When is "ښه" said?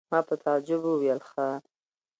1.29-1.47